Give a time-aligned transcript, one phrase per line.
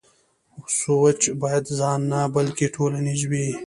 [0.79, 3.47] سوچ بايد ځاني نه بلکې ټولنيز وي.